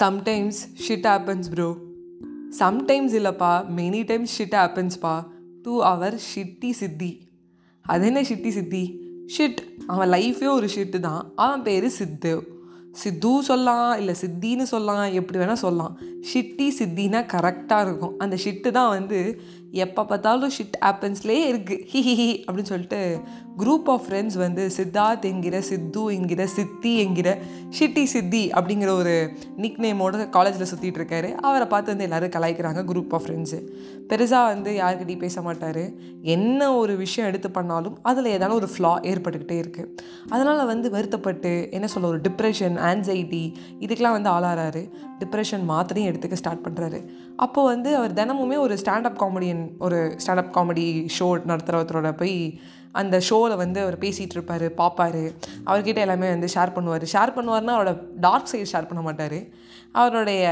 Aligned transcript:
Sometimes 0.00 0.60
shit 0.88 1.06
happens 1.16 1.48
bro 1.50 1.76
sometimes 2.58 3.14
இல்லைப்பா 3.18 3.64
many 3.76 4.06
times 4.06 4.42
shit 4.42 4.56
ஆப்பன்ஸ்ப்பா 4.64 5.26
two 5.62 5.82
அவர் 5.82 6.14
shitty 6.14 6.70
சித்தி. 6.70 7.28
அது 7.82 8.06
என்ன 8.06 8.20
ஷிட்டி 8.20 8.48
சித்தி? 8.48 9.00
ஷிட் 9.38 9.56
அவன் 9.86 10.08
லைஃபே 10.08 10.48
ஒரு 10.50 10.68
ஷிட்டு 10.74 10.98
தான். 11.00 11.32
அவன் 11.36 11.62
பேர் 11.62 11.88
சித்து. 11.88 12.56
சித்து 12.92 13.42
சொல்லலாம் 13.42 13.98
இல்லை 13.98 14.14
சித்தின்னு 14.20 14.62
சொல்லலாம் 14.62 15.12
எப்படி 15.12 15.38
வேணால் 15.38 15.62
சொல்லலாம். 15.64 15.98
ஷிட்டி 16.34 16.68
சித்தினா 16.78 17.20
கரெக்டாக 17.34 17.80
இருக்கும். 17.80 18.18
அந்த 18.18 18.36
ஷிட்டு 18.44 18.70
தான் 18.70 18.88
வந்து 18.88 19.40
எப்போ 19.72 20.04
பார்த்தாலும் 20.04 20.50
ஷிட் 20.58 20.76
ஆப்பன்ஸ்லேயே 20.80 21.42
இருக்குது 21.50 21.84
ஹிஹிஹி 21.92 22.44
அப்படின்னு 22.44 22.62
சொல்லிட்டு 22.62 23.18
குரூப் 23.58 23.84
ஆஃப் 23.84 24.04
ஃப்ரெண்ட்ஸ் 24.08 24.34
வந்து 24.34 24.70
சித்தார்த் 24.76 25.20
என்கிற 25.20 25.60
சித்து 25.60 26.14
என்கிற 26.14 26.46
சித்தி 26.46 26.96
என்கிற 26.98 27.38
ஷிட்டி 27.78 28.04
சித்தி 28.04 28.50
அப்படிங்கிற 28.50 28.88
ஒரு 28.88 29.32
நிக் 29.56 29.80
நேமோட 29.80 30.28
காலேஜில் 30.28 30.68
சுற்றிட்டு 30.74 31.00
இருக்காரு. 31.00 31.34
அவரை 31.34 31.66
பார்த்து 31.66 31.96
வந்து 31.96 32.04
எல்லோரும் 32.04 32.30
கலாய்க்கிறாங்க 32.30 32.82
குரூப் 32.92 33.12
ஆஃப் 33.12 33.24
ஃப்ரெண்ட்ஸு 33.26 33.60
பெருசாக 34.08 34.46
வந்து 34.46 34.72
யாருக்கிட்டையும் 34.72 35.18
பேச 35.18 35.42
மாட்டார். 35.42 35.90
என்ன 36.22 36.76
ஒரு 36.76 36.96
விஷயம் 36.96 37.28
எடுத்து 37.28 37.50
பண்ணாலும் 37.50 37.98
அதில் 38.02 38.24
ஏதாவது 38.24 38.54
ஒரு 38.54 38.68
ஃப்ளா 38.76 38.92
ஏற்பட்டுக்கிட்டே 39.10 39.58
இருக்குது 39.64 39.90
அதனால் 40.28 40.66
வந்து 40.66 40.90
வருத்தப்பட்டு 40.90 41.68
என்ன 41.70 41.86
சொல்ல 41.86 42.08
ஒரு 42.08 42.20
டிப்ரெஷன் 42.20 42.78
ஆன்சைட்டி 42.90 43.54
இதுக்கெலாம் 43.80 44.10
வந்து 44.10 44.30
ஆளாகிறாரு 44.30 44.90
டிப்ரெஷன் 45.18 45.64
மாத்திரையும் 45.68 46.10
எடுத்துக்க 46.10 46.32
ஸ்டார்ட் 46.32 46.66
பண்ணுறாரு 46.68 47.10
அப்போது 47.44 47.70
வந்து 47.72 47.90
அவர் 47.98 48.12
தினமுமே 48.20 48.56
ஒரு 48.66 48.74
ஸ்டாண்டப் 48.82 49.20
காமெடியன் 49.22 49.62
ஒரு 49.86 49.98
ஸ்டாண்டப் 50.22 50.54
காமெடி 50.56 50.86
ஷோ 51.18 51.28
நடத்துகிறவத்தரோட 51.50 52.10
போய் 52.22 52.36
அந்த 53.00 53.16
ஷோவில் 53.28 53.60
வந்து 53.62 53.78
அவர் 53.84 53.96
பேசிகிட்டு 54.04 54.36
இருப்பார் 54.36 54.66
பார்ப்பார் 54.80 55.22
அவர்கிட்ட 55.68 56.04
எல்லாமே 56.06 56.28
வந்து 56.34 56.48
ஷேர் 56.54 56.74
பண்ணுவார். 56.76 57.04
ஷேர் 57.14 57.36
பண்ணுவார்னா 57.36 57.74
அவரோட 57.76 57.92
டார்க் 58.26 58.50
சைடு 58.52 58.70
ஷேர் 58.72 58.90
பண்ண 58.90 59.02
மாட்டார். 59.08 59.38
அவருடைய 60.00 60.44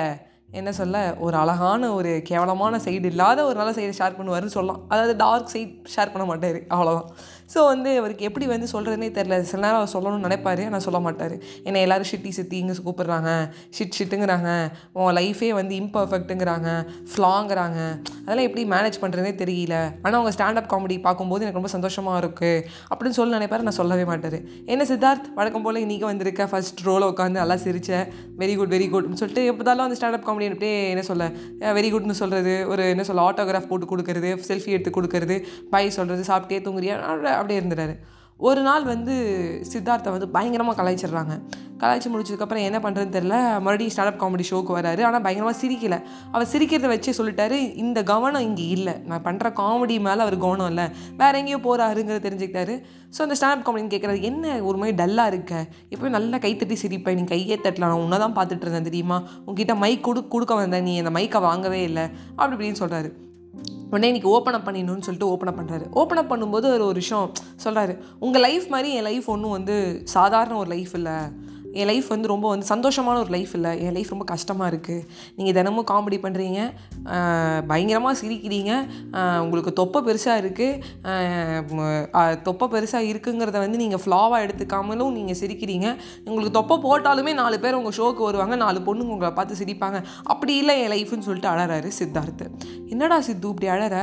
என்ன 0.59 0.71
சொல்ல 0.81 0.97
ஒரு 1.27 1.37
அழகான 1.43 1.89
ஒரு 1.95 2.11
கேவலமான 2.29 2.79
சைடு 2.85 3.09
இல்லாத 3.13 3.39
ஒரு 3.49 3.57
நல்ல 3.61 3.73
சைடு 3.79 3.95
ஷேர் 4.01 4.19
பண்ணுவார்னு 4.19 4.55
சொல்லலாம். 4.57 4.83
அதாவது 4.93 5.15
டார்க் 5.25 5.53
சைட் 5.55 5.75
ஷேர் 5.95 6.13
பண்ண 6.13 6.27
மாட்டார். 6.31 6.59
அவ்வளோதான் 6.75 7.09
ஸோ 7.53 7.61
வந்து 7.73 7.91
அவருக்கு 8.01 8.27
எப்படி 8.29 8.47
வந்து 8.53 8.67
சொல்கிறதுனே 8.73 9.09
தெரில 9.19 9.35
சில 9.51 9.61
நேரம் 9.65 9.81
அவர் 9.81 9.93
சொல்லணும்னு 9.95 10.27
நினைப்பாரு. 10.29 10.63
ஆனால் 10.69 10.85
சொல்ல 10.87 10.99
மாட்டார். 11.07 11.35
என்னை 11.69 11.81
எல்லோரும் 11.87 12.09
ஷிட்டி 12.11 12.31
சித்தி 12.39 12.57
இங்கே 12.63 12.75
கூப்பிட்றாங்க. 12.87 13.31
ஷிட் 13.77 13.97
ஷிட்டுங்கிறாங்க 13.99 14.51
உன் 15.01 15.13
லைஃபே 15.19 15.51
வந்து 15.61 15.75
இம்பர்ஃபெக்ட்டுங்கிறாங்க 15.83 16.71
ஃப்ளாங்கிறாங்க 17.13 17.79
அதெல்லாம் 18.25 18.47
எப்படி 18.49 18.65
மேனேஜ் 18.75 18.99
பண்ணுறதே 19.05 19.33
தெரியல. 19.43 19.77
ஆனால் 20.05 20.19
அவங்க 20.21 20.33
ஸ்டாண்டப் 20.37 20.71
காமெடி 20.73 20.97
பார்க்கும்போது 21.07 21.45
எனக்கு 21.47 21.61
ரொம்ப 21.61 21.73
சந்தோஷமாக 21.77 22.23
இருக்குது 22.23 22.65
அப்படின்னு 22.91 23.19
சொல்லி 23.21 23.37
நினைப்பாரு. 23.39 23.67
நான் 23.69 23.79
சொல்லவே 23.81 24.07
மாட்டார். 24.11 24.39
என்ன 24.75 24.87
சித்தார்த்? 24.93 25.29
வழக்கம் 25.39 25.67
போல் 25.67 25.83
இன்றைக்கி 25.85 26.07
வந்திருக்க. 26.11 26.49
ஃபஸ்ட் 26.53 26.83
ரோவில் 26.89 27.09
உட்காந்து 27.13 27.43
நல்லா 27.43 27.59
சிரித்தேன் 27.67 28.07
வெரி 28.43 28.57
குட் 28.61 28.73
வெரி 28.77 28.89
குட்னு 28.95 29.21
சொல்லிட்டு 29.23 29.45
எப்போதாலும் 29.53 29.87
அந்த 29.87 29.99
ஸ்டாண்டப் 30.01 30.27
காமெடி 30.29 30.51
அப்படியே 30.51 30.75
என்ன 30.95 31.05
சொல்ல 31.11 31.31
வெரி 31.79 31.91
குட்னு 31.95 32.19
சொல்கிறது 32.23 32.55
ஒரு 32.73 32.83
என்ன 32.95 33.07
சொல்ல 33.11 33.23
ஆட்டோகிராஃப் 33.29 33.71
போட்டு 33.71 33.87
கொடுக்கறது. 33.93 34.33
செல்ஃபி 34.51 34.71
எடுத்து 34.77 34.93
கொடுக்கறது. 34.99 35.39
பை 35.75 35.85
சொல்கிறது 36.01 36.25
சாப்பிட்டே 36.33 36.61
தூங்குறியா? 36.69 36.97
அப்படியே 37.39 37.61
இருந்துறாரு 37.63 37.97
ஒரு 38.47 38.61
நாள் 38.67 38.85
வந்து 38.91 39.15
சித்தார்த்தை 39.69 40.11
வந்து 40.15 40.27
பயங்கரமாக 40.35 40.77
கலாய்ச்சிடுறாங்க. 40.79 41.35
கலாய்ச்சி 41.83 42.09
முடிச்சதுக்கப்புறம் 42.13 42.65
என்ன 42.69 42.79
பண்ணுறதுன்னு 42.85 43.15
தெரில 43.17 43.37
மறுபடியும் 43.65 43.93
ஸ்டாண்டப் 43.95 44.19
காமெடி 44.23 44.45
ஷோக்கு 44.51 44.73
வராரு. 44.79 45.03
ஆனால் 45.09 45.23
பயங்கரமாக 45.27 45.57
சிரிக்கலை. 45.61 45.99
அவர் 46.33 46.51
சிரிக்கிறத 46.53 46.89
வச்சே 46.93 47.13
சொல்லிட்டாரு 47.19 47.59
இந்த 47.83 48.03
கவனம் 48.11 48.45
இங்கே 48.49 48.67
இல்லை. 48.77 48.95
நான் 49.09 49.25
பண்ணுற 49.29 49.53
காமெடி 49.61 49.97
மேலே 50.09 50.21
அவர் 50.27 50.37
கவனம் 50.45 50.71
இல்லை. 50.73 50.87
வேறு 51.23 51.41
எங்கேயோ 51.41 51.61
போகிறாருங்கிறத 51.67 52.21
தெரிஞ்சுக்கிட்டாரு. 52.29 52.77
ஸோ 53.17 53.23
அந்த 53.27 53.37
ஸ்டாண்டப் 53.41 53.67
காமெடின்னு 53.69 53.95
கேட்குறது 53.95 54.21
என்ன 54.31 54.63
ஒரு 54.71 54.79
மாதிரி 54.83 54.97
டல்லாக 55.03 55.33
இருக்க? 55.35 55.55
எப்போயும் 55.95 56.17
நல்லா 56.19 56.39
கைத்தட்டி 56.47 56.79
சிரிப்பேன் 56.85 57.21
நீ 57.21 57.27
கையே 57.35 57.59
தட்டலாம் 57.67 57.93
நான் 57.95 58.05
உன்னை 58.07 58.19
தான் 58.25 58.37
பார்த்துட்டு 58.41 58.67
இருந்தேன் 58.67 58.91
தெரியுமா? 58.91 59.21
உங்ககிட்ட 59.47 59.77
மைக் 59.85 60.07
கொடு 60.09 60.23
கொடுக்க 60.35 60.55
வந்தேன் 60.63 60.87
நீ. 60.91 60.97
அந்த 61.05 61.13
மைக்கை 61.19 61.41
வாங்கவே 61.51 61.83
இல்லை. 61.91 62.07
அப்படி 62.37 62.57
இப்படின்னு 62.57 62.83
சொல்கிறாரு 62.85 63.11
உடனே 63.91 64.09
இன்றைக்கி 64.13 64.31
ஓப்பன் 64.37 64.55
அப் 64.55 64.69
பண்ணிடணும்னு 64.69 65.07
சொல்லிட்டு 65.09 65.31
ஓப்பன் 65.31 65.49
அப் 65.49 65.59
பண்ணுறாரு 65.59 65.85
ஓப்பன் 65.91 66.19
அப் 66.19 66.33
பண்ணும்போது 66.33 66.67
ஒரு 66.75 66.85
ஒரு 66.85 66.93
விஷயம் 66.93 67.33
சொல்கிறாரு 67.65 67.99
உங்கள் 68.19 68.41
லைஃப் 68.41 68.67
மாதிரி 68.67 68.95
என் 68.95 69.03
லைஃப் 69.03 69.29
ஒன்றும் 69.31 69.51
வந்து 69.51 69.77
சாதாரண 70.05 70.57
ஒரு 70.57 70.69
லைஃப் 70.69 70.95
இல்லை. 70.95 71.17
என் 71.81 71.89
லைஃப் 71.91 72.09
வந்து 72.15 72.31
ரொம்ப 72.33 72.47
வந்து 72.53 72.67
சந்தோஷமான 72.73 73.17
ஒரு 73.25 73.33
லைஃப் 73.35 73.53
இல்லை. 73.59 73.73
என் 73.87 73.95
லைஃப் 73.97 74.13
ரொம்ப 74.15 74.27
கஷ்டமாக 74.33 74.69
இருக்குது 74.73 75.05
நீங்கள் 75.37 75.57
தினமும் 75.59 75.87
காமெடி 75.91 76.19
பண்ணுறீங்க 76.25 76.61
பயங்கரமாக 77.71 78.15
சிரிக்கிறீங்க. 78.23 78.73
உங்களுக்கு 79.45 79.73
தொப்பை 79.81 80.01
பெருசாக 80.09 80.43
இருக்குது 80.43 80.81
தொப்பை 82.49 82.69
பெருசாக 82.75 83.11
இருக்குங்கிறத 83.13 83.57
வந்து 83.65 83.81
நீங்கள் 83.83 84.03
ஃப்ளாவாக 84.05 84.45
எடுத்துக்காமலும் 84.47 85.13
நீங்கள் 85.19 85.39
சிரிக்கிறீங்க. 85.43 85.87
உங்களுக்கு 86.29 86.57
தொப்பை 86.59 86.79
போட்டாலுமே 86.87 87.35
நாலு 87.43 87.59
பேர் 87.65 87.79
உங்கள் 87.81 87.97
ஷோக்கு 87.99 88.23
வருவாங்க. 88.29 88.57
நாலு 88.65 88.79
பொண்ணுங்க 88.89 89.15
உங்களை 89.17 89.33
பார்த்து 89.39 89.61
சிரிப்பாங்க. 89.63 90.01
அப்படி 90.35 90.55
இல்லை 90.63 90.77
என் 90.85 90.93
லைஃப்னு 90.97 91.27
சொல்லிட்டு 91.29 91.53
அழறாரு 91.55 91.91
சித்தார்த்து. 92.01 92.47
என்னடா 92.95 93.19
சித்து 93.29 93.49
இப்படி 93.53 93.69
அழற? 93.77 93.97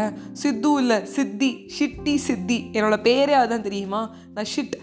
சித்து 0.44 0.72
இல்லை 0.82 1.00
சித்தி 1.16 1.52
ஷிட்டி 1.78 2.16
சித்தி. 2.28 2.60
என்னோடய 2.78 3.06
பேரே 3.10 3.36
அதுதான் 3.42 3.68
தெரியுமா? 3.70 4.02
நான் 4.36 4.52
ஷிட் 4.56 4.76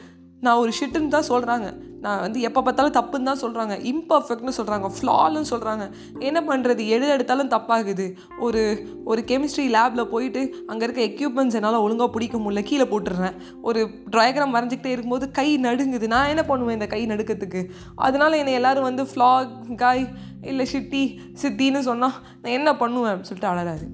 நான் 0.45 0.61
ஒரு 0.65 0.73
ஷிட்டுன்னு 0.81 1.15
தான் 1.15 1.31
சொல்கிறாங்க 1.31 1.69
நான் 2.05 2.21
வந்து 2.21 2.39
எப்போ 2.49 2.61
பார்த்தாலும் 2.67 2.95
தப்புன்னு 2.99 3.29
தான் 3.31 3.41
சொல்கிறாங்க 3.43 3.75
இம்பர்ஃபெக்ட்னு 3.93 4.55
சொல்கிறாங்க 4.59 4.89
ஃப்ளாலும் 4.97 5.49
சொல்கிறாங்க 5.51 5.85
என்ன 6.29 6.39
பண்ணுறது 6.49 6.83
எது 6.97 7.13
எடுத்தாலும் 7.15 7.53
தப்பாகுது. 7.55 8.07
ஒரு 8.47 8.63
ஒரு 9.05 9.23
கெமிஸ்ட்ரி 9.31 9.67
லேபில் 9.77 10.11
போயிட்டு 10.15 10.43
அங்கே 10.67 10.85
இருக்க 10.87 11.03
எக்யூப்மெண்ட்ஸ் 11.11 11.59
என்னால் 11.61 11.83
ஒழுங்காக 11.87 12.11
பிடிக்க 12.17 12.39
முடியல. 12.39 12.63
கீழே 12.71 12.87
போட்டுடுறேன். 12.93 13.37
ஒரு 13.63 13.83
ட்ராயக்ராம் 14.15 14.57
வரைஞ்சிக்கிட்டே 14.57 14.95
இருக்கும்போது 14.95 15.29
கை 15.31 15.49
நடுங்குது. 15.69 16.09
நான் 16.15 16.33
என்ன 16.35 16.45
பண்ணுவேன் 16.51 16.79
இந்த 16.79 16.89
கை 16.95 17.03
நடுக்கிறதுக்கு 17.13 17.63
அதனால் 18.09 18.41
என்னை 18.43 18.55
எல்லோரும் 18.61 18.89
வந்து 18.91 19.07
ஃப்ளா 19.13 19.31
காய் 19.85 20.05
இல்லை 20.51 20.67
ஷிட்டி 20.73 21.05
சித்தின்னு 21.43 21.81
சொன்னால் 21.91 22.19
நான் 22.43 22.57
என்ன 22.59 22.71
பண்ணுவேன்? 22.83 23.23
சொல்லிட்டு 23.29 23.53
அழகாது 23.53 23.87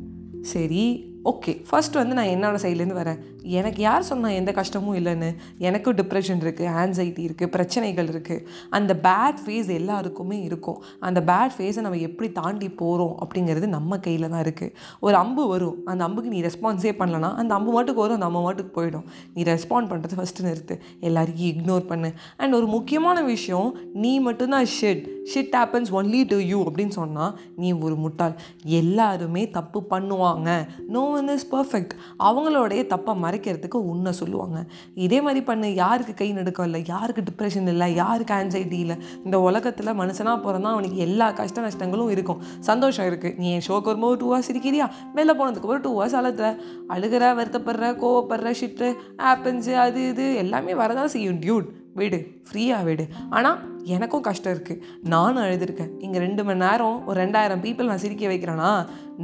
சரி 0.52 0.84
ஓகே 1.30 1.52
ஃபர்ஸ்ட் 1.68 1.96
வந்து 1.98 2.16
நான் 2.16 2.30
என்னோடய 2.32 2.60
சைட்லேருந்து 2.62 2.98
வரேன். 2.98 3.20
எனக்கு 3.58 3.80
யார் 3.86 4.06
சொன்னால் 4.08 4.36
எந்த 4.40 4.50
கஷ்டமும் 4.58 4.96
இல்லைன்னு? 4.98 5.28
எனக்கும் 5.66 5.96
டிப்ரெஷன் 6.00 6.40
இருக்குது 6.44 6.70
ஆன்சைட்டி 6.80 7.22
இருக்குது 7.26 7.52
பிரச்சனைகள் 7.54 8.08
இருக்குது 8.12 8.44
அந்த 8.76 8.92
பேட் 9.06 9.40
ஃபேஸ் 9.44 9.70
எல்லாருக்குமே 9.78 10.36
இருக்கும். 10.48 10.78
அந்த 11.08 11.20
பேட் 11.30 11.54
ஃபேஸை 11.56 11.82
நம்ம 11.86 12.00
எப்படி 12.08 12.28
தாண்டி 12.40 12.68
போகிறோம் 12.82 13.14
அப்படிங்கிறது 13.24 13.68
நம்ம 13.76 13.98
கையில் 14.06 14.28
தான் 14.34 14.44
இருக்குது 14.46 14.74
ஒரு 15.06 15.16
அம்பு 15.22 15.46
வரும். 15.52 15.76
அந்த 15.92 16.04
அம்புக்கு 16.08 16.32
நீ 16.34 16.42
ரெஸ்பான்ஸே 16.48 16.92
பண்ணலன்னா 17.00 17.30
அந்த 17.42 17.54
அம்பு 17.58 17.72
மாட்டுக்கு 17.76 18.04
வரும் 18.04 18.18
அந்த 18.18 18.28
அம்பு 18.30 18.42
மாட்டுக்கு 18.46 18.72
போயிடும். 18.78 19.06
நீ 19.34 19.42
ரெஸ்பாண்ட் 19.52 19.90
பண்ணுறது 19.92 20.20
ஃபஸ்ட்டு 20.20 20.46
நிறுத்து. 20.48 20.76
எல்லாரையும் 21.08 21.50
இக்னோர் 21.52 21.84
பண்ணு. 21.90 22.12
அண்ட் 22.42 22.58
ஒரு 22.60 22.68
முக்கியமான 22.76 23.18
விஷயம் 23.32 23.68
நீ 24.04 24.14
மட்டும்தான் 24.28 24.70
shit 24.78 25.04
shit 25.32 25.58
happens 25.60 25.92
only 25.98 26.22
to 26.32 26.36
you 26.52 26.58
அப்படின்னு 26.68 26.96
சொன்னால் 27.00 27.32
நீ 27.62 27.68
ஒரு 27.86 27.96
முட்டாள். 28.06 28.34
எல்லாருமே 28.80 29.44
தப்பு 29.58 29.78
பண்ணுவாங்க. 29.92 30.50
நோ 30.94 31.02
ஒன் 31.18 31.30
இஸ் 31.34 31.46
பர்ஃபெக்ட் 31.54 31.94
அவங்களோடைய 32.28 32.82
தப்பை 32.92 33.14
மறைக்கிறதுக்கு 33.24 33.78
உன்னை 33.92 34.12
சொல்லுவாங்க. 34.20 34.58
இதே 35.06 35.18
மாதிரி 35.26 35.42
பண்ணு 35.50 35.68
யாருக்கு 35.82 36.14
கை 36.20 36.28
நடுக்கம் 36.38 36.66
இல்லை 36.68 36.80
யாருக்கு 36.92 37.24
டிப்ரெஷன் 37.28 37.70
இல்லை 37.74 37.88
யாருக்கு 38.02 38.34
ஆன்சைட்டி 38.40 38.78
இல்லை 38.84 38.96
இந்த 39.24 39.38
உலகத்தில் 39.48 39.96
மனுஷனாக 40.02 40.44
பிறந்தா 40.46 40.72
அவனுக்கு 40.76 41.00
எல்லா 41.06 41.28
கஷ்ட 41.40 41.66
நஷ்டங்களும் 41.66 42.12
இருக்கும். 42.16 42.42
சந்தோஷம் 42.70 43.08
இருக்குது 43.10 43.36
நீ 43.42 43.48
என் 43.56 43.66
ஷோக்கு 43.68 43.90
வரும்போது 43.92 44.20
டூ 44.22 44.28
ஹவர்ஸ் 44.32 44.50
சிரிக்கிறியா? 44.50 44.88
வெளில 45.16 45.34
போனதுக்கு 45.40 45.72
ஒரு 45.74 45.82
டூ 45.86 45.92
ஹவர்ஸ் 45.96 46.18
அழுத்துற 46.20 46.48
அழுகிற 46.94 47.32
வருத்தப்படுற 47.40 47.90
கோவப்படுற 48.02 48.54
ஷிட்டு 48.60 48.90
ஆப்பன்ஸு 49.32 49.74
அது 49.86 50.02
இது 50.12 50.26
எல்லாமே 50.44 50.74
வரதான் 50.82 51.12
செய்யும் 51.16 51.40
டியூட் 51.44 51.68
விடு 51.98 52.18
ஃப்ரீயாக 52.48 52.86
விடு. 52.88 53.04
ஆனால் 53.30 53.58
எனக்கும் 53.94 54.24
கஷ்டம் 54.28 54.54
இருக்குது 54.54 54.82
நானும் 55.14 55.42
அழுதுருக்கேன். 55.44 55.90
இங்கே 56.04 56.18
ரெண்டு 56.18 56.42
மணி 56.44 56.62
நேரம் 56.64 56.96
ஒரு 57.08 57.16
ரெண்டாயிரம் 57.22 57.62
பீப்புள் 57.64 57.90
நான் 57.90 58.02
சிரிக்க 58.04 58.24
வைக்கிறேன்னா 58.28 58.70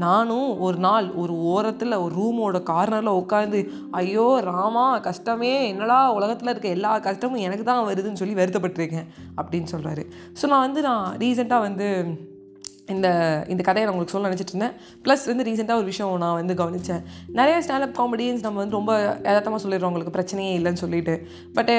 நானும் 0.04 0.50
ஒரு 0.66 0.78
நாள் 0.78 1.06
ஒரு 1.14 1.34
ஓரத்தில் 1.52 2.00
ஒரு 2.04 2.12
ரூமோட 2.14 2.58
கார்னரில் 2.70 3.18
உட்காந்து 3.20 3.58
ஐயோ 4.00 4.26
ராமா 4.50 4.86
கஷ்டமே 5.08 5.54
என்னடா 5.70 6.00
உலகத்தில் 6.12 6.52
இருக்க 6.52 6.68
எல்லா 6.68 6.92
கஷ்டமும் 6.98 7.44
எனக்கு 7.48 7.64
தான் 7.64 7.86
வருதுன்னு 7.88 8.20
சொல்லி 8.22 8.40
வருத்தப்பட்டிருக்கேன் 8.40 9.08
அப்படின்னு 9.36 9.70
சொல்கிறாரு 9.74 10.04
ஸோ 10.40 10.46
நான் 10.46 10.66
வந்து 10.66 10.82
நான் 10.82 11.06
ரீசெண்டாக 11.18 11.66
வந்து 11.68 11.88
இந்த 12.94 13.08
இந்த 13.48 13.62
கதையை 13.62 13.84
நான் 13.84 13.94
உங்களுக்கு 13.94 14.14
சொல்ல 14.14 14.28
நினச்சிட்டு 14.28 14.54
இருந்தேன் 14.54 14.74
ப்ளஸ் 15.04 15.24
வந்து 15.30 15.46
ரீசெண்டாக 15.48 15.80
ஒரு 15.82 15.88
விஷயம் 15.90 16.12
நான் 16.22 16.36
வந்து 16.40 16.54
கவனித்தேன் 16.60 17.02
நிறைய 17.38 17.56
ஸ்டாண்டப் 17.66 17.94
காமெடியன்ஸ் 18.00 18.44
நம்ம 18.46 18.60
வந்து 18.62 18.76
ரொம்ப 18.78 18.92
யதார்த்தமாக 19.26 19.60
சொல்லிடுறோம் 19.64 19.90
உங்களுக்கு 19.92 20.14
பிரச்சனையே 20.18 20.52
இல்லைன்னு 20.58 20.82
சொல்லிட்டு. 20.84 21.14
பட் 21.54 21.72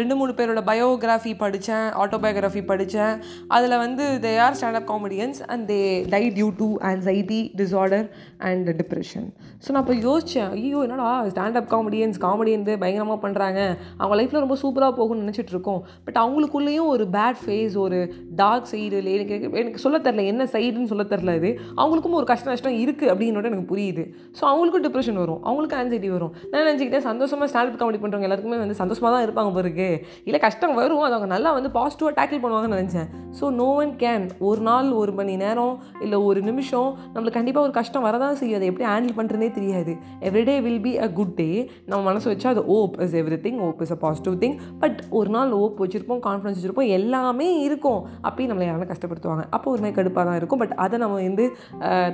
ரெண்டு 0.00 0.16
மூணு 0.16 0.32
பேரோட 0.32 0.62
பயோகிராஃபி 0.70 1.32
படித்தேன் 1.36 1.86
ஆட்டோபயோகிராஃபி 2.02 2.62
படித்தேன் 2.64 3.14
அதில் 3.48 3.76
வந்து 3.76 4.04
they 4.26 4.32
are 4.46 4.56
standup 4.60 4.88
comedians 4.92 5.40
and 5.46 5.64
they 5.72 5.80
die 6.14 6.22
due 6.38 6.48
to 6.56 6.68
anxiety 6.90 7.40
disorder 7.62 8.06
and 8.48 8.68
depression 8.80 9.28
so 9.64 9.70
நான் 9.70 9.84
இப்போ 9.86 9.96
யோசித்தேன் 10.08 10.50
ஐயோ 10.50 10.80
என்னடா 10.82 11.08
ஸ்டாண்டப் 11.26 11.70
காமெடியன்ஸ் 11.74 12.18
காமெடி 12.26 12.52
வந்து 12.58 12.74
பயங்கரமாக 12.78 13.18
பண்ணுறாங்க 13.24 13.60
அவங்க 13.96 14.14
லைஃப்பில் 14.18 14.44
ரொம்ப 14.46 14.58
சூப்பராக 14.62 14.92
போகும்னு 14.98 15.24
நினச்சிட்டு 15.24 15.54
இருக்கோம். 15.56 15.80
பட் 16.04 16.18
அவங்களுக்குள்ளேயும் 16.22 16.90
ஒரு 16.94 17.04
பேட் 17.16 17.40
ஃபேஸ் 17.44 17.76
ஒரு 17.78 17.98
டார்க் 18.36 18.68
சைடு 18.72 18.96
எனக்கு 19.16 19.36
எனக்கு 19.60 19.78
சொல்ல 19.78 19.98
தெரில 19.98 20.24
என்ன 20.24 20.44
சைடுன்னு 20.58 20.90
சொல்ல 20.92 21.06
தெரில 21.14 21.36
இது. 21.40 21.52
அவங்களுக்கும் 21.80 22.18
ஒரு 22.20 22.28
கஷ்டம் 22.32 22.52
நஷ்டம் 22.54 22.78
இருக்குது 22.84 23.10
அப்படின்னோட 23.14 23.46
எனக்கு 23.52 23.68
புரியுது. 23.72 24.04
ஸோ 24.38 24.42
அவங்களுக்கும் 24.52 24.84
டிப்ரெஷன் 24.86 25.20
வரும். 25.22 25.40
அவங்களுக்கும் 25.48 25.80
ஆன்சைட்டி 25.82 26.08
வரும். 26.16 26.32
நான் 26.50 26.66
நினச்சிக்கிட்டேன் 26.68 27.06
சந்தோஷமாக 27.10 27.48
ஸ்டாண்ட் 27.52 27.78
காமெடி 27.80 27.98
பண்ணுறவங்க 28.02 28.26
எல்லாருக்குமே 28.28 28.58
வந்து 28.62 28.76
சந்தோஷமாக 28.82 29.10
தான் 29.14 29.24
இருப்பாங்க 29.26 29.50
பிறகு 29.58 29.88
இல்லை 30.28 30.38
கஷ்டம் 30.46 30.74
வரும் 30.80 31.02
அது 31.06 31.14
அவங்க 31.16 31.28
நல்லா 31.34 31.50
வந்து 31.56 31.70
பாசிட்டிவாக 31.76 32.14
டேக்கிள் 32.18 32.42
பண்ணுவாங்கன்னு 32.42 32.78
நினச்சேன். 32.80 33.08
ஸோ 33.38 33.44
நோ 33.60 33.68
ஒன் 33.82 33.92
கேன் 34.02 34.24
ஒரு 34.48 34.60
நாள் 34.68 34.88
ஒரு 35.00 35.12
மணி 35.18 35.34
நேரம் 35.44 35.74
இல்லை 36.04 36.18
ஒரு 36.28 36.40
நிமிஷம் 36.48 36.88
நம்மளுக்கு 37.12 37.38
கண்டிப்பாக 37.38 37.66
ஒரு 37.68 37.74
கஷ்டம் 37.78 38.06
வரதான் 38.08 38.38
செய்யும். 38.40 38.58
அதை 38.60 38.68
எப்படி 38.72 38.86
ஹேண்டில் 38.92 39.16
பண்ணுறதுனே 39.18 39.50
தெரியாது. 39.58 39.94
Everyday 40.28 40.56
will 40.66 40.82
be 40.86 40.94
a 41.06 41.08
good 41.18 41.34
day 41.40 41.48
நம்ம 41.90 42.00
மனசு 42.10 42.28
வச்சா 42.32 42.48
அது 42.54 42.64
hope 42.78 42.96
is 43.06 43.16
everything 43.46 43.60
hope 43.68 43.82
is 43.86 43.94
a 43.96 43.98
positive 44.04 44.36
thing 44.44 44.56
but 44.82 44.98
ஒரு 45.20 45.32
நாள் 45.36 45.52
ஓப் 45.60 45.80
வச்சுருப்போம் 45.84 46.22
கான்ஃபிடன்ஸ் 46.28 46.58
வச்சுருப்போம் 46.58 46.90
எல்லாமே 46.98 47.48
இருக்கும். 47.66 48.00
அப்பயும் 48.28 48.50
நம்மளை 48.52 48.68
யாரும் 48.70 48.92
கஷ்டப்படுத்துவாங்க. 48.92 49.44
அப்போ 49.56 49.68
ஒரு 49.74 49.82
மாதிரி 49.84 49.98
கடுப்பாக 49.98 50.24
தான் 50.28 50.37
இருக்கும். 50.40 50.60
பட் 50.62 50.74
அதை 50.84 50.96
நம்ம 51.04 51.16
வந்து 51.26 51.46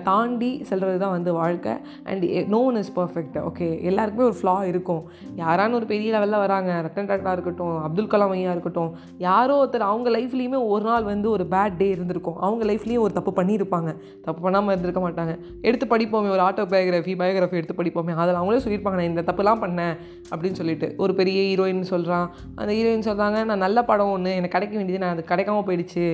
தாண்டி 0.09 0.51
செல்வது 0.71 0.99
தான் 1.05 1.15
வந்து 1.17 1.31
வாழ்க்கை. 1.41 1.75
And 2.11 2.25
no 2.55 2.61
one 2.71 2.81
is 2.83 2.93
perfect 2.99 3.39
okay 3.49 3.69
எல்லாருக்குமே 3.91 4.27
ஒரு 4.31 4.37
ஃப்ளா 4.41 4.57
இருக்கும். 4.73 5.03
யாரான 5.43 5.75
ஒரு 5.81 5.89
பெரிய 5.93 6.09
லெவலில் 6.17 6.43
வராங்க. 6.45 6.71
ரத்தன் 6.87 7.11
டாட்டா 7.11 7.33
இருக்கட்டும் 7.37 7.77
அப்துல் 7.87 8.11
கலாம் 8.15 8.35
ஐயா 8.39 8.53
இருக்கட்டும் 8.57 8.91
யாரோ 9.29 9.57
ஒருத்தர் 9.63 9.87
அவங்க 9.93 10.09
லைஃப்லேயுமே 10.17 10.61
ஒரு 10.75 10.85
நாள் 10.91 11.07
வந்து 11.13 11.29
ஒரு 11.37 11.47
பேட் 11.55 11.79
டே 11.81 11.89
இருந்திருக்கும். 11.97 12.39
அவங்க 12.47 12.65
லைஃப்லேயும் 12.71 13.05
ஒரு 13.07 13.15
தப்பு 13.19 13.35
பண்ணியிருப்பாங்க. 13.41 13.91
தப்பு 14.27 14.41
பண்ணாமல் 14.47 14.73
இருந்திருக்க 14.75 15.01
மாட்டாங்க. 15.07 15.33
எடுத்து 15.69 15.87
படிப்போமே 15.95 16.31
ஒரு 16.37 16.43
ஆட்டோ 16.47 16.65
பயோகிராஃபி 16.75 17.15
பயோகிராஃபி 17.23 17.59
எடுத்து 17.61 17.79
படிப்போமே 17.81 18.13
அதில் 18.23 18.41
அவங்களே 18.41 18.63
சொல்லியிருப்பாங்க 18.65 18.99
நான் 19.01 19.11
இந்த 19.13 19.25
தப்புலாம் 19.31 19.63
பண்ணேன் 19.65 19.95
அப்படின்னு 20.33 20.59
சொல்லிட்டு. 20.61 20.89
ஒரு 21.05 21.13
பெரிய 21.21 21.41
ஹீரோயின் 21.49 21.83
சொல்கிறான் 21.93 22.27
அந்த 22.59 22.71
ஹீரோயின் 22.77 23.07
சொல்கிறாங்க 23.09 23.39
நான் 23.51 23.65
நல்ல 23.67 23.79
படம் 23.91 24.13
ஒன்று 24.17 24.33
எனக்கு 24.39 24.55
கிடைக்க 24.57 24.75
வேண்டியது 24.79 25.03
நான் 25.05 25.15
அது 25.17 25.25
கிடைக்காம 25.33 25.65
போயிடுச்சு. 25.69 26.05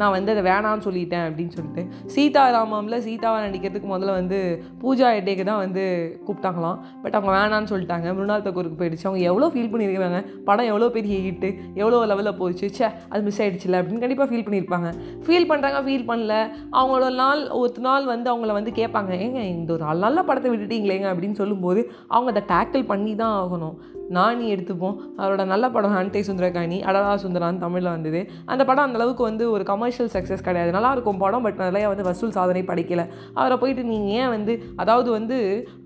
நான் 0.00 0.14
வந்து 0.16 0.32
அதை 0.34 0.44
வேணான்னு 0.50 0.86
சொல்லிட்டேன் 0.88 1.26
அப்படின்னு 1.28 1.54
சொல்லிட்டு. 1.60 1.84
சீதாராமம்ல 2.14 2.98
சீதாவை 3.06 3.38
நடிக்கிறதுக்கு 3.46 3.88
முதல்ல 3.94 4.18
வந்து 4.20 4.38
பூஜா 4.82 5.08
ஹெட்டேக்கு 5.16 5.44
தான் 5.50 5.62
வந்து 5.64 5.84
கூப்பிட்டாங்களாம். 6.26 6.78
பட் 7.02 7.16
அவங்க 7.18 7.32
வேணான்னு 7.38 7.70
சொல்லிட்டாங்க. 7.72 8.08
மிருணால் 8.18 8.46
தக்கூருக்கு 8.48 8.80
போயிடுச்சு. 8.82 9.06
அவங்க 9.08 9.22
எவ்வளோ 9.30 9.48
ஃபீல் 9.54 9.72
பண்ணியிருக்காங்க 9.72 10.20
படம் 10.48 10.70
எவ்வளோ 10.72 10.88
பெரிய 10.98 11.16
ஹிட்டு 11.26 11.48
எவ்வளோ 11.82 11.98
லெவலில் 12.12 12.38
போச்சு? 12.42 12.66
ச்சே 12.76 12.88
அது 13.12 13.22
மிஸ் 13.28 13.40
ஆகிடுச்சில்ல 13.42 13.78
அப்படின்னு 13.80 14.02
கண்டிப்பாக 14.04 14.28
ஃபீல் 14.30 14.46
பண்ணியிருப்பாங்க. 14.46 14.90
ஃபீல் 15.26 15.48
பண்ணுறாங்க 15.50 15.78
ஃபீல் 15.86 16.08
பண்ணல. 16.10 16.34
அவங்களோட 16.80 17.14
நாள் 17.22 17.42
ஒரு 17.60 17.82
நாள் 17.88 18.04
வந்து 18.04 18.28
அவங்கள 18.32 18.52
வந்து 18.58 18.72
கேட்பாங்க. 18.80 19.12
ஏங்க 19.24 19.40
இந்த 19.54 19.72
ஒரு 19.72 19.84
நல்ல 20.04 20.22
படத்தை 20.28 20.50
விட்டுட்டீங்களேங்க 20.52 21.08
அப்படின்னு 21.12 21.40
சொல்லும்போது 21.40 21.80
அவங்க 22.08 22.30
அதை 22.34 22.42
டேக்கிள் 22.54 22.84
பண்ணி 22.92 23.14
தான் 23.22 23.34
ஆகணும். 23.42 23.76
நானி 24.16 24.46
எடுத்துப்போம். 24.54 24.96
அவரோட 25.20 25.42
நல்ல 25.52 25.64
படம் 25.74 25.94
ஹண்டே 25.96 26.20
சுந்தரகாணி 26.28 26.78
அடலா 26.90 27.14
சுந்தரான்னு 27.24 27.62
தமிழில் 27.64 27.90
வந்தது. 27.94 28.20
அந்த 28.52 28.62
படம் 28.70 28.86
அந்தளவுக்கு 28.86 29.22
வந்து 29.28 29.44
ஒரு 29.54 29.64
கமர்ஷியல் 29.72 30.10
சக்ஸஸ் 30.14 30.44
கிடையாது. 30.48 30.70
நல்லாயிருக்கும் 30.76 31.20
படம் 31.24 31.44
பட் 31.46 31.60
நிறைய 31.64 31.88
வந்து 31.92 32.06
வசூல் 32.08 32.34
சாதனை 32.38 32.62
படிக்கல. 32.70 33.04
அவரை 33.40 33.58
போயிட்டு 33.62 33.84
நீங்கள் 33.92 34.14
ஏன் 34.20 34.32
வந்து 34.36 34.54
அதாவது 34.84 35.10
வந்து 35.18 35.38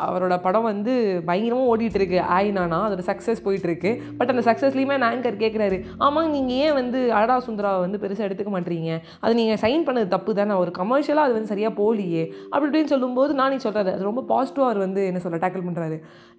அவரோட 0.06 0.34
படம் 0.46 0.68
வந்து 0.72 0.94
பயங்கரமாக 1.30 1.70
ஓடிட்டுருக்கு. 1.72 2.18
ஆயினானா 2.36 2.80
அதோட 2.88 3.04
சக்ஸஸ் 3.10 3.44
போயிட்டுருக்கு. 3.46 3.92
பட் 4.18 4.32
அந்த 4.34 4.44
சக்ஸஸ்லையுமே 4.50 4.98
ஆங்கர் 5.10 5.40
கேட்குறாரு 5.44 5.78
ஆமாங்க 6.06 6.30
நீங்கள் 6.36 6.58
ஏன் 6.66 6.76
வந்து 6.80 7.00
அடடா 7.18 7.36
சுந்தராவை 7.48 7.80
வந்து 7.86 8.00
பெருசாக 8.04 8.28
எடுத்துக்க 8.28 8.52
மாட்டீங்க? 8.56 8.98
அது 9.24 9.32
நீங்கள் 9.40 9.60
சைன் 9.64 9.86
பண்ணது 9.88 10.08
தப்பு 10.16 10.30
தானே. 10.40 10.54
ஒரு 10.64 10.72
கமர்ஷியலாக 10.80 11.26
அது 11.28 11.36
வந்து 11.38 11.52
சரியாக 11.52 11.74
போலியே 11.80 12.24
அப்படி 12.52 12.68
இப்படின்னு 12.68 12.92
சொல்லும்போது 12.94 13.32
நானே 13.40 13.58
சொல்கிறாரு 13.64 13.90
அது 13.96 14.08
ரொம்ப 14.10 14.24
பாசிட்டிவாக 14.32 14.68
அவர் 14.70 14.80
வந்து 14.86 15.02
என்ன 15.10 15.20
சொல்ல 15.24 15.40
டேக்கிள் 15.44 15.66
பண்ணுறாரு 15.68 15.98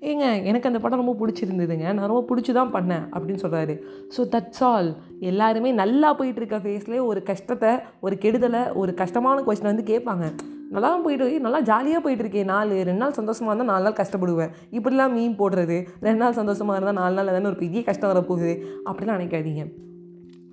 ஏங்க 0.09 0.25
எனக்கு 0.49 0.69
அந்த 0.71 0.79
படம் 0.83 1.01
ரொம்ப 1.03 1.15
பிடிச்சிருந்தது. 1.21 1.75
பிடிச்சிருந்ததுங்க 1.75 1.94
நான் 1.98 2.12
ரொம்ப 2.12 2.24
பிடிச்சி 2.30 2.51
தான் 2.60 2.74
பண்ணேன் 2.75 3.06
அப்படின்னு 3.13 3.44
சொல்கிறாரு 3.45 3.74
ஸோ 4.16 4.22
தட்ஸ் 4.33 4.63
ஆல் 4.72 4.89
எல்லாருமே 5.30 5.72
நல்லா 5.81 6.10
போயிட்டுருக்க 6.19 6.57
ஃபேஸ்லேயே 6.66 7.04
ஒரு 7.12 7.22
கஷ்டத்தை 7.30 7.72
ஒரு 8.06 8.18
கெடுதலை 8.24 8.63
ஒரு 8.81 8.92
கஷ்டமான 9.01 9.44
கொஸ்டின் 9.48 9.72
வந்து 9.72 9.89
கேட்பாங்க. 9.92 10.25
நல்லா 10.75 10.92
போயிட்டு 11.06 11.45
நல்லா 11.45 11.60
ஜாலியாக 11.72 12.01
போயிட்டு 12.06 12.24
இருக்கேன் 12.25 12.51
நாலு 12.54 12.75
ரெண்டு 12.89 13.04
நாள் 13.04 13.18
சந்தோஷமாக 13.19 13.51
இருந்தால் 13.51 13.72
நாலு 13.74 13.86
நாள் 13.88 14.00
கஷ்டப்படுவேன். 14.01 14.54
இப்படிலாம் 14.77 15.16
மீன் 15.18 15.39
போடுறது 15.42 15.77
ரெண்டு 16.07 16.22
நாள் 16.24 16.39
சந்தோஷமாக 16.42 16.77
இருந்தால் 16.80 17.01
நாலு 17.01 17.16
நாள் 17.18 17.31
எதனா 17.33 17.51
ஒரு 17.54 17.62
பெரிய 17.66 17.81
கஷ்டம் 17.89 18.12
வரப்போகுது. 18.13 18.54
அப்படிலாம் 18.89 19.19
நினைக்காதீங்க. 19.19 19.66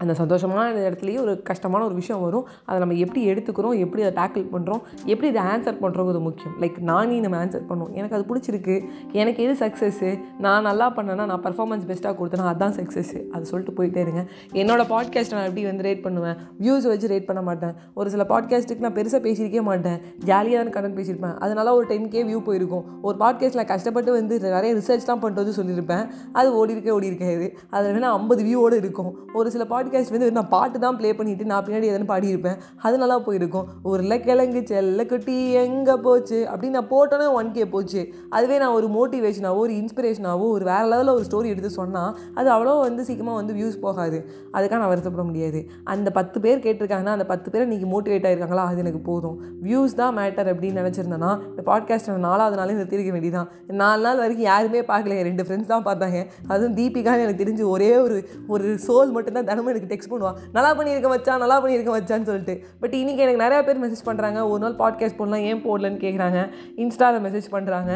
அந்த 0.02 0.14
சந்தோஷமான 0.20 0.66
இடத்துலையே 0.88 1.18
ஒரு 1.24 1.34
கஷ்டமான 1.50 1.84
ஒரு 1.88 1.94
விஷயம் 1.94 2.22
வரும். 2.26 2.46
அதை 2.66 2.78
நம்ம 2.82 2.94
எப்படி 3.04 3.20
எடுத்துக்கிறோம்? 3.32 3.76
எப்படி 3.84 4.02
அதை 4.02 4.12
டேக்கிள் 4.20 4.46
பண்ணுறோம் 4.54 4.82
எப்படி 5.04 5.28
இதை 5.32 5.42
ஆன்சர் 5.52 5.80
பண்ணுறோங்கிறது 5.82 6.20
முக்கியம். 6.28 6.54
லைக் 6.60 6.78
நானே 6.90 7.20
நம்ம 7.20 7.44
ஆன்சர் 7.44 7.66
பண்ணுவோம் 7.70 7.92
எனக்கு 7.92 8.16
அது 8.18 8.26
பிடிச்சிருக்கு. 8.30 8.76
எனக்கு 9.12 9.42
எது 9.44 9.54
சக்ஸஸ்ஸு 9.64 10.10
நான் 10.38 10.62
நல்லா 10.62 10.94
பண்ணேன்னா 10.96 11.26
நான் 11.32 11.44
பர்ஃபார்மன்ஸ் 11.46 11.86
பெஸ்ட்டாக 11.90 12.14
கொடுத்தேன்னா 12.18 12.48
அதுதான் 12.52 12.74
சக்ஸஸ்ஸு 12.78 13.20
அது 13.30 13.44
சொல்லிட்டு 13.44 13.76
போயிட்டே 13.78 14.00
இருங்க. 14.06 14.24
என்னோட 14.52 14.82
பாட்காஸ்ட்டை 14.92 15.36
நான் 15.38 15.48
எப்படி 15.50 15.64
வந்து 15.64 15.86
ரேட் 15.88 16.02
பண்ணுவேன்? 16.02 16.36
வியூஸ் 16.62 16.88
வச்சு 16.92 17.08
ரேட் 17.08 17.28
பண்ண 17.30 17.42
மாட்டேன். 17.42 17.74
ஒரு 17.94 18.10
சில 18.10 18.26
பாட்காஸ்ட்டுக்கு 18.28 18.78
நான் 18.78 18.92
பெருசாக 18.92 19.22
பேசியிருக்கே 19.28 19.62
மாட்டேன். 19.62 19.98
ஜாலியாக 20.24 20.62
தான் 20.62 20.74
கடன் 20.76 20.96
பேசியிருப்பேன். 20.96 21.36
அதனால 21.38 21.74
ஒரு 21.74 21.86
டென் 21.86 22.08
கே 22.08 22.24
வியூ 22.24 22.40
போயிருக்கும். 22.44 22.84
ஒரு 23.02 23.16
பாட்காஸ்ட்டில் 23.24 23.70
கஷ்டப்பட்டு 23.72 24.12
வந்து 24.12 24.40
நிறைய 24.40 24.74
ரிசர்ச்லாம் 24.74 25.22
பண்ணுறது 25.24 25.52
சொல்லியிருப்பேன். 25.56 26.04
அது 26.32 26.54
ஓடி 26.54 26.74
இருக்கே 26.74 26.90
ஓடி 26.90 27.06
இருக்காது 27.06 27.48
அதில் 27.70 27.94
வேணால் 27.96 28.16
ஐம்பது 28.18 28.42
வியூவோடு 28.44 28.76
இருக்கும். 28.84 29.10
ஒரு 29.34 29.50
சில 29.50 29.64
பாட்காஸ்ட் 29.64 29.90
பாட்காஸ்ட் 29.92 30.14
வந்து 30.14 30.28
நான் 30.36 30.50
பாட்டு 30.52 30.76
தான் 30.82 30.96
ப்ளே 30.98 31.08
பண்ணிட்டு 31.16 31.44
நான் 31.50 31.64
பின்னாடி 31.64 31.86
எதனா 31.88 32.06
பாடியிருப்பேன் 32.10 32.58
அது 32.86 32.96
நல்லா 33.02 33.16
போயிருக்கும். 33.26 33.66
உருளைக்கிழங்கு 33.90 34.60
செல்லக்குட்டி 34.70 35.34
எங்கே 35.62 35.94
போச்சு? 36.06 36.38
அப்படின்னு 36.52 36.76
நான் 36.78 36.88
போட்டோன்னே 36.92 37.26
ஒன் 37.38 37.50
கே 37.56 37.64
போச்சு. 37.74 38.02
அதுவே 38.36 38.56
நான் 38.62 38.76
ஒரு 38.78 38.86
மோட்டிவேஷனாகவோ 38.96 39.62
ஒரு 39.66 39.74
இன்ஸ்பிரேஷனாவோ 39.80 40.46
ஒரு 40.56 40.64
வேறு 40.70 40.86
லெவலில் 40.92 41.14
ஒரு 41.16 41.26
ஸ்டோரி 41.28 41.50
எடுத்து 41.54 41.70
சொன்னால் 41.78 42.16
அது 42.34 42.48
அவ்வளோ 42.54 42.76
வந்து 42.86 43.04
சீக்கிரமாக 43.08 43.38
வந்து 43.40 43.56
வியூஸ் 43.58 43.76
போகாது. 43.84 44.20
அதுக்காக 44.56 44.80
நான் 44.82 44.92
வருத்தப்பட 44.94 45.24
முடியாது. 45.30 45.60
அந்த 45.94 46.08
பத்து 46.18 46.40
பேர் 46.46 46.64
கேட்டிருக்காங்கன்னா 46.66 47.16
அந்த 47.18 47.26
பத்து 47.32 47.50
பேர் 47.50 47.66
இன்றைக்கி 47.68 47.88
மோட்டிவேட் 47.94 48.28
ஆகிருக்காங்களா 48.30 48.66
அது 48.72 48.82
எனக்கு 48.84 49.02
போதும். 49.10 49.36
வியூஸ் 49.66 49.98
தான் 50.00 50.16
மேட்டர் 50.20 50.50
அப்படின்னு 50.54 50.80
நினச்சிருந்தேன்னா 50.82 51.32
இந்த 51.52 51.64
பாட்காஸ்ட் 51.70 52.10
நாலாவது 52.28 52.60
நாளே 52.62 52.76
நிறுத்திருக்க 52.78 53.12
வேண்டியதான் 53.18 53.50
நாலு 53.82 54.02
நாள் 54.08 54.22
வரைக்கும் 54.24 54.48
யாருமே 54.52 54.82
பார்க்கல 54.92 55.20
ரெண்டு 55.30 55.46
ஃப்ரெண்ட்ஸ் 55.48 55.72
தான் 55.74 55.86
பார்த்தாங்க. 55.90 56.18
அதுவும் 56.52 56.76
தீபிகான்னு 56.80 57.26
எனக்கு 57.26 57.44
தெரிஞ்சு 57.44 57.66
ஒரே 57.76 57.92
ஒரு 58.06 58.18
ஒரு 58.54 58.68
சோல் 58.88 59.14
மட்டும்தான் 59.16 59.48
தினமும் 59.50 59.70
எனக்கு 59.72 59.90
டெக்ஸ்ட் 59.92 60.12
பண்ணுவான் 60.12 60.38
நல்லா 60.56 60.70
பண்ணியிருக்க 60.78 61.10
வச்சா 61.14 61.34
நல்லா 61.42 61.58
பண்ணியிருக்க 61.64 61.92
வச்சான்னு 61.98 62.28
சொல்லிட்டு. 62.30 62.54
பட் 62.80 62.94
இன்றைக்கி 63.00 63.22
எனக்கு 63.24 63.42
நிறையா 63.44 63.62
பேர் 63.68 63.82
மெசேஜ் 63.84 64.04
பண்ணுறாங்க 64.08 64.38
ஒரு 64.52 64.60
நாள் 64.64 64.76
பாட்காஸ்ட் 64.82 65.18
போடலாம் 65.20 65.44
ஏன் 65.50 65.62
போடலன்னு 65.66 66.00
கேட்குறாங்க 66.04 66.40
இன்ஸ்டாவில் 66.82 67.24
மெசேஜ் 67.26 67.48
பண்ணுறாங்க 67.54 67.92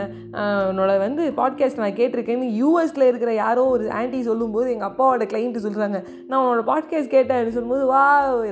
உன்னோட 0.71 0.99
வந்து 1.05 1.23
பாட்காஸ்ட் 1.41 1.83
நான் 1.83 1.99
கேட்டிருக்கேன்னு 2.01 2.51
யூஎஸில் 2.61 3.09
இருக்கிற 3.11 3.33
யாரோ 3.35 3.65
ஒரு 3.75 3.87
ஆன்ட்டி 4.01 4.21
சொல்லும்போது 4.31 4.69
எங்கள் 4.75 4.91
அப்பாவோட 4.91 5.27
கிளைண்ட்டு 5.33 5.65
சொல்கிறாங்க 5.67 5.99
நான் 6.29 6.41
உன்னோட 6.43 6.65
பாட்காஸ்ட் 6.73 7.15
கேட்டேன்னு 7.17 7.55
சொல்லும்போது 7.57 7.87
வா 7.93 8.05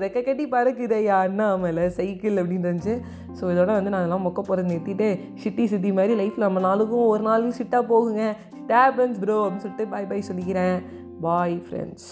ரெக்க 0.07 0.25
கட்டி 0.29 0.47
பறக்குதையா 0.57 1.19
அண்ணாமலை 1.27 1.87
சைக்கிள் 1.99 2.41
அப்படின்னு 2.43 2.69
இருந்துச்சு. 2.69 2.97
ஸோ 3.39 3.45
இதோட 3.53 3.71
வந்து 3.77 3.93
நான் 3.93 4.01
அதெல்லாம் 4.01 4.27
மொக்க 4.27 4.41
போகிறது 4.41 4.71
நிறுத்திட்டு 4.73 5.09
சிட்டி 5.43 5.67
சித்தி 5.67 5.93
மாதிரி 5.93 6.15
லைஃப்பில் 6.21 6.47
நம்ம 6.49 6.63
நாளுக்கும் 6.69 7.07
ஒரு 7.13 7.23
நாளும் 7.29 7.57
சிட்டாக 7.61 7.85
போகுங்க. 7.93 8.25
டேபன்ஸ் 8.73 9.21
ப்ரோ 9.25 9.39
அப்படின்னு 9.45 9.65
சொல்லிட்டு 9.67 9.93
பாய் 9.95 10.11
பாய் 10.13 10.29
சொல்லிக்கிறேன். 10.31 10.77
Bye 11.21 11.57
friends 11.67 12.11